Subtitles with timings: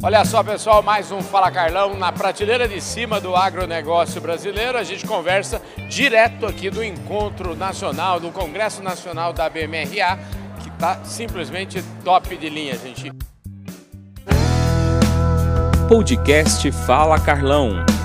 [0.00, 4.78] Olha só, pessoal, mais um Fala Carlão na prateleira de cima do agronegócio brasileiro.
[4.78, 10.16] A gente conversa direto aqui do encontro nacional, do Congresso Nacional da BMRA,
[10.62, 13.10] que está simplesmente top de linha, gente.
[15.88, 17.97] Podcast Fala Carlão.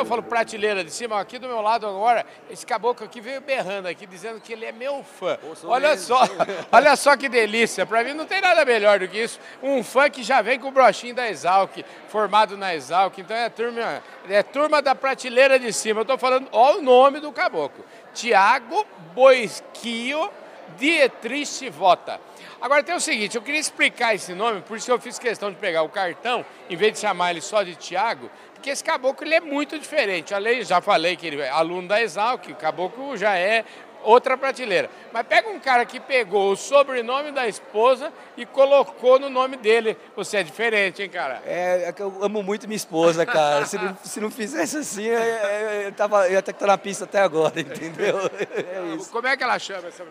[0.00, 3.86] Eu falo prateleira de cima, aqui do meu lado agora, esse caboclo aqui veio berrando
[3.86, 5.38] aqui, dizendo que ele é meu fã.
[5.64, 6.22] Olha só,
[6.72, 7.84] olha só que delícia.
[7.84, 9.38] Para mim não tem nada melhor do que isso.
[9.62, 13.18] Um fã que já vem com o brochinho da Exalc, formado na Exalc.
[13.18, 16.00] Então é turma, é turma da prateleira de cima.
[16.00, 17.84] Eu estou falando, olha o nome do caboclo.
[18.14, 20.30] Tiago Boisquio
[20.78, 22.20] Dietrich Vota.
[22.60, 25.56] Agora tem o seguinte, eu queria explicar esse nome, por isso eu fiz questão de
[25.56, 29.34] pegar o cartão, em vez de chamar ele só de Tiago, porque esse caboclo ele
[29.34, 30.34] é muito diferente.
[30.34, 33.64] Além, já falei que ele é aluno da Exalc, o caboclo já é
[34.02, 34.90] outra prateleira.
[35.12, 39.96] Mas pega um cara que pegou o sobrenome da esposa e colocou no nome dele.
[40.16, 41.42] Você é diferente, hein, cara?
[41.46, 43.66] É, é eu amo muito minha esposa, cara.
[43.66, 46.66] se, não, se não fizesse assim, eu, eu, eu, tava, eu ia ter que estar
[46.66, 48.18] na pista até agora, entendeu?
[48.18, 49.10] É isso.
[49.10, 50.04] Como é que ela chama essa?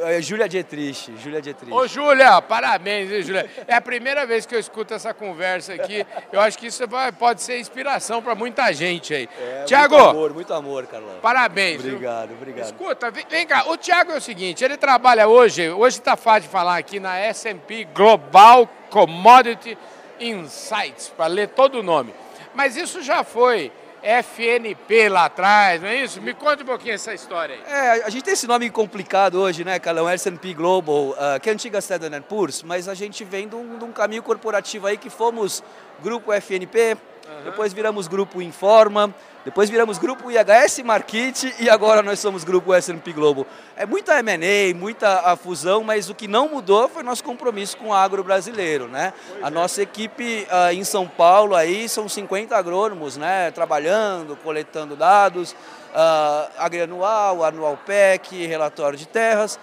[0.00, 1.16] É, é Júlia Dietrich.
[1.18, 1.72] Júlia Dietrich.
[1.72, 3.48] Ô, Júlia, parabéns, hein, Júlia?
[3.66, 6.06] É a primeira vez que eu escuto essa conversa aqui.
[6.32, 9.28] Eu acho que isso vai, pode ser inspiração para muita gente aí.
[9.38, 9.96] É, Tiago!
[9.96, 11.20] Muito amor, muito amor, Carlão.
[11.20, 11.80] Parabéns.
[11.80, 12.36] Obrigado, viu?
[12.36, 12.66] obrigado.
[12.66, 16.48] Escuta, vem cá, o Tiago é o seguinte, ele trabalha hoje, hoje está fácil de
[16.48, 19.78] falar aqui na S&P Global Commodity
[20.18, 22.12] Insights, para ler todo o nome.
[22.54, 23.70] Mas isso já foi
[24.02, 26.20] FNP lá atrás, não é isso?
[26.20, 27.62] Me conta um pouquinho essa história aí.
[27.72, 30.08] É, a gente tem esse nome complicado hoje, né, Carlão?
[30.08, 33.78] S&P Global, uh, que é a antiga Standard Poor's, mas a gente vem de um,
[33.78, 35.62] de um caminho corporativo aí que fomos
[36.02, 36.96] grupo FNP,
[37.30, 37.44] uhum.
[37.44, 39.14] depois viramos grupo Informa,
[39.44, 43.46] depois viramos grupo IHS Market e agora nós somos grupo S&P Global.
[43.74, 47.94] É muita M&A, muita fusão, mas o que não mudou foi nosso compromisso com o
[47.94, 49.14] agro brasileiro, né?
[49.28, 49.50] Pois a é.
[49.50, 53.50] nossa equipe uh, em São Paulo aí são 50 agrônomos, né?
[53.50, 59.58] Trabalhando, coletando dados, uh, agrianual, anual PEC, relatório de terras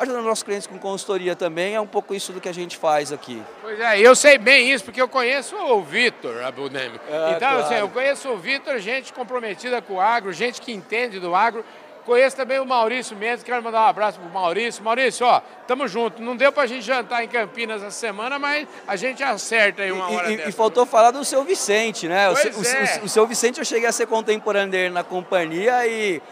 [0.00, 3.12] ajudando nossos clientes com consultoria também, é um pouco isso do que a gente faz
[3.12, 3.40] aqui.
[3.62, 6.98] Pois é, eu sei bem isso, porque eu conheço o Vitor Abunemi.
[7.08, 7.58] É, então, claro.
[7.60, 11.64] assim, eu conheço o Vitor, gente comprometida com o agro, gente que entende do agro.
[12.06, 14.82] Conheço também o Maurício Mendes, quero mandar um abraço pro Maurício.
[14.82, 16.20] Maurício, ó, tamo junto.
[16.20, 20.10] Não deu pra gente jantar em Campinas essa semana, mas a gente acerta aí uma
[20.10, 22.30] hora E, e faltou falar do seu Vicente, né?
[22.30, 23.00] O, seu- o- é.
[23.02, 26.22] o- o seu Vicente eu cheguei a ser contemporâneo dele na companhia e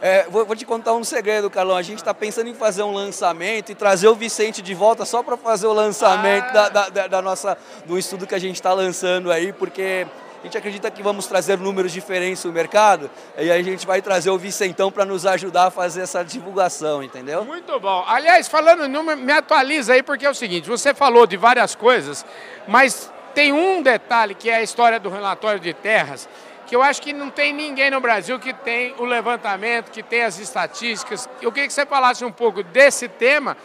[0.00, 1.76] é, vou, vou te contar um segredo, Carlão.
[1.76, 5.22] A gente está pensando em fazer um lançamento e trazer o Vicente de volta só
[5.22, 6.68] para fazer o lançamento Ah.
[6.68, 10.06] da, da- da- nossa, do estudo que a gente está lançando aí, porque
[10.40, 14.00] a gente acredita que vamos trazer números diferentes no mercado e aí a gente vai
[14.00, 17.44] trazer o Vicentão para nos ajudar a fazer essa divulgação, entendeu?
[17.44, 18.04] Muito bom.
[18.06, 21.74] Aliás, falando em número, me atualiza aí, porque é o seguinte, você falou de várias
[21.74, 22.24] coisas,
[22.68, 26.28] mas tem um detalhe que é a história do relatório de terras,
[26.68, 30.22] que eu acho que não tem ninguém no Brasil que tem o levantamento, que tem
[30.22, 31.26] as estatísticas.
[31.40, 33.56] Eu queria que você falasse um pouco desse tema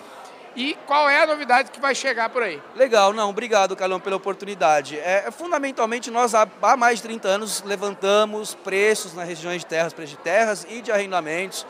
[0.55, 2.61] e qual é a novidade que vai chegar por aí.
[2.75, 4.97] Legal, não, obrigado, Carlão, pela oportunidade.
[4.99, 9.91] É, fundamentalmente, nós há, há mais de 30 anos levantamos preços nas regiões de terras,
[9.91, 11.67] preços de terras e de arrendamentos.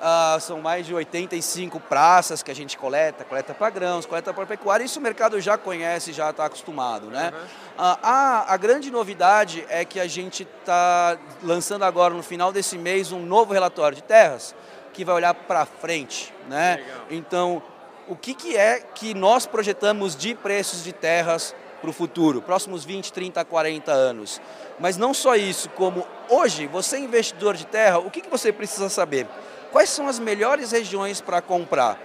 [0.00, 4.46] Ah, são mais de 85 praças que a gente coleta, coleta para grãos, coleta para
[4.46, 7.06] pecuária, isso o mercado já conhece, já está acostumado.
[7.06, 7.32] Né?
[7.78, 12.76] Ah, a, a grande novidade é que a gente está lançando agora, no final desse
[12.76, 14.54] mês, um novo relatório de terras
[14.92, 16.32] que vai olhar para frente.
[16.48, 16.76] Né?
[16.76, 17.06] Legal.
[17.10, 17.62] Então,
[18.08, 22.84] o que, que é que nós projetamos de preços de terras para o futuro, próximos
[22.84, 24.40] 20, 30, 40 anos.
[24.78, 28.88] Mas não só isso, como hoje, você investidor de terra, o que, que você precisa
[28.88, 29.26] saber?
[29.72, 31.98] Quais são as melhores regiões para comprar?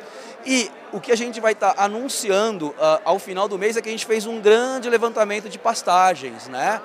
[0.45, 3.89] E o que a gente vai estar anunciando ah, ao final do mês é que
[3.89, 6.81] a gente fez um grande levantamento de pastagens, né?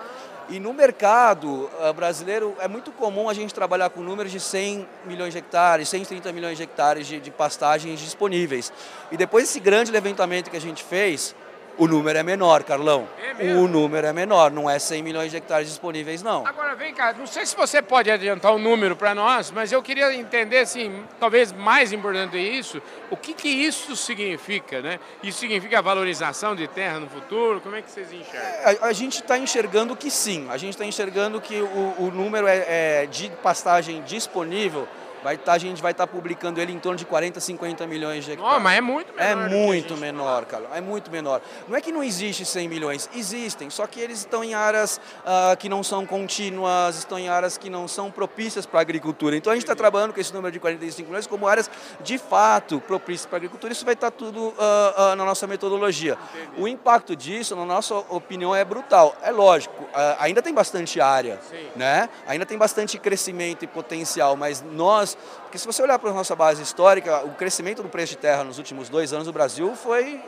[0.48, 4.86] E no mercado ah, brasileiro é muito comum a gente trabalhar com números de 100
[5.06, 8.72] milhões de hectares, 130 milhões de hectares de, de pastagens disponíveis.
[9.10, 11.34] E depois desse grande levantamento que a gente fez,
[11.78, 13.08] o número é menor, Carlão.
[13.38, 16.46] É o número é menor, não é 100 milhões de hectares disponíveis, não.
[16.46, 19.82] Agora vem cá, não sei se você pode adiantar um número para nós, mas eu
[19.82, 22.80] queria entender, assim, talvez mais importante isso,
[23.10, 24.98] o que, que isso significa, né?
[25.22, 27.60] Isso significa a valorização de terra no futuro?
[27.60, 28.82] Como é que vocês enxergam?
[28.82, 32.46] A, a gente está enxergando que sim, a gente está enxergando que o, o número
[32.46, 34.88] é, é de pastagem disponível
[35.26, 38.24] vai tá, a gente vai estar tá publicando ele em torno de 40, 50 milhões
[38.24, 38.52] de hectares.
[38.52, 39.46] Não, mas é muito menor.
[39.46, 40.64] É muito menor, cara.
[40.72, 41.40] É muito menor.
[41.66, 45.56] Não é que não existe 100 milhões, existem, só que eles estão em áreas uh,
[45.56, 49.36] que não são contínuas, estão em áreas que não são propícias para a agricultura.
[49.36, 51.68] Então a gente está trabalhando com esse número de 45 milhões como áreas
[52.02, 53.72] de fato propícias para a agricultura.
[53.72, 56.16] Isso vai estar tá tudo uh, uh, na nossa metodologia.
[56.34, 56.62] Entendi.
[56.62, 59.16] O impacto disso, na nossa opinião, é brutal.
[59.22, 59.86] É lógico,
[60.18, 61.66] ainda tem bastante área, Sim.
[61.74, 62.08] né?
[62.26, 66.34] ainda tem bastante crescimento e potencial, mas nós, porque se você olhar para a nossa
[66.34, 70.20] base histórica, o crescimento do preço de terra nos últimos dois anos no Brasil foi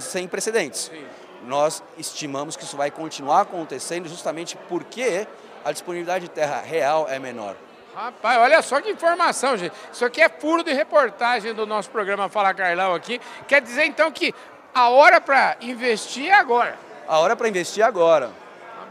[0.00, 0.90] sem precedentes.
[0.92, 1.04] Sim.
[1.46, 5.26] Nós estimamos que isso vai continuar acontecendo justamente porque
[5.64, 7.56] a disponibilidade de terra real é menor.
[7.94, 9.72] Rapaz, olha só que informação, gente.
[9.92, 13.20] Isso aqui é furo de reportagem do nosso programa Fala Carlão aqui.
[13.48, 14.34] Quer dizer então que
[14.74, 16.78] a hora para investir é agora.
[17.08, 18.30] A hora para investir é agora.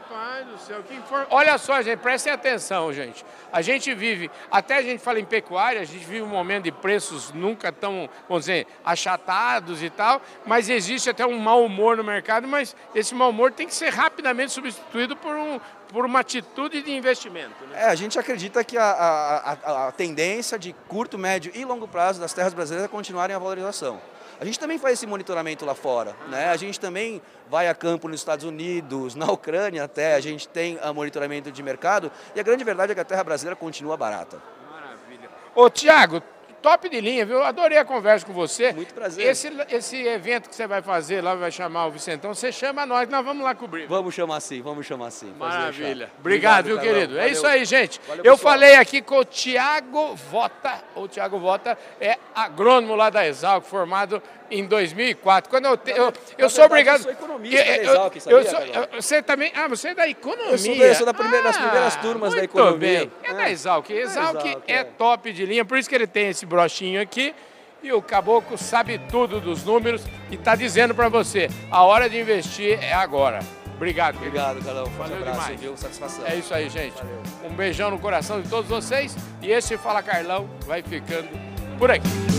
[0.10, 1.28] Rapaz do céu, que informa...
[1.30, 3.24] Olha só, gente, prestem atenção, gente.
[3.52, 6.72] A gente vive, até a gente fala em pecuária, a gente vive um momento de
[6.72, 12.04] preços nunca tão, vamos dizer, achatados e tal, mas existe até um mau humor no
[12.04, 15.60] mercado, mas esse mau humor tem que ser rapidamente substituído por, um,
[15.90, 17.64] por uma atitude de investimento.
[17.68, 17.84] Né?
[17.84, 21.88] É, a gente acredita que a, a, a, a tendência de curto, médio e longo
[21.88, 24.02] prazo das terras brasileiras é continuarem a valorização.
[24.40, 26.48] A gente também faz esse monitoramento lá fora, né?
[26.48, 30.80] A gente também vai a campo nos Estados Unidos, na Ucrânia até, a gente tem
[30.82, 34.42] a monitoramento de mercado e a grande verdade é que a terra brasileira continua barata.
[34.72, 35.30] Maravilha.
[35.54, 36.24] Ô, Tiago,
[36.62, 37.44] top de linha, viu?
[37.44, 38.74] Adorei a conversa com você.
[38.74, 39.26] Muito prazer.
[39.26, 43.08] Esse, esse evento que você vai fazer lá, vai chamar o Vicentão, você chama nós,
[43.10, 43.88] nós vamos lá cobrir.
[43.88, 45.34] Vamos chamar sim, vamos chamar sim.
[45.38, 46.12] Maravilha.
[46.20, 47.14] Obrigado, Obrigado, viu, querido?
[47.14, 47.28] Valeu.
[47.28, 48.00] É isso aí, gente.
[48.08, 53.26] Valeu, Eu falei aqui com o Tiago Vota, o Tiago Vota é agrônomo lá da
[53.26, 54.22] Exalc, formado
[54.52, 55.50] em 2004.
[55.50, 56.98] Quando eu, te, eu, eu sou obrigado.
[56.98, 59.52] Eu sou economista eu, da Exalc, sabia, eu sou, Você também.
[59.56, 60.52] Ah, você é da economia.
[60.52, 63.00] Eu sou, eu sou da primeira, das primeiras ah, turmas da economia.
[63.00, 63.12] Bem.
[63.30, 63.90] É, é da Exalc.
[63.90, 67.34] Exalc, Exalc é, é top de linha, por isso que ele tem esse brochinho aqui.
[67.82, 72.20] E o caboclo sabe tudo dos números e está dizendo para você: a hora de
[72.20, 73.40] investir é agora.
[73.76, 74.86] Obrigado, Obrigado, Carlão.
[74.98, 75.62] Valeu abraço, demais.
[75.62, 75.78] Viu?
[75.78, 76.26] Satisfação.
[76.28, 76.96] É isso aí, gente.
[76.96, 77.22] Valeu.
[77.46, 79.16] Um beijão no coração de todos vocês.
[79.42, 81.30] E esse Fala Carlão vai ficando
[81.78, 82.39] por aqui.